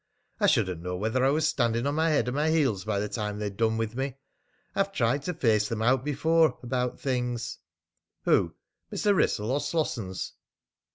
I 0.39 0.47
shouldn't 0.47 0.81
know 0.81 0.95
whether 0.95 1.23
I 1.23 1.29
was 1.29 1.47
standing 1.47 1.85
on 1.85 1.93
my 1.93 2.09
head 2.09 2.27
or 2.27 2.31
my 2.31 2.49
heels 2.49 2.85
by 2.85 2.99
the 2.99 3.07
time 3.07 3.37
they'd 3.37 3.55
done 3.55 3.77
with 3.77 3.95
me. 3.95 4.15
I've 4.73 4.91
tried 4.91 5.21
to 5.25 5.33
face 5.35 5.69
them 5.69 5.83
out 5.83 6.03
before 6.03 6.57
about 6.63 6.99
things." 6.99 7.59
"Who, 8.23 8.55
Mr. 8.91 9.15
Wrissell 9.15 9.51
or 9.51 9.59
Slossons?" 9.59 10.33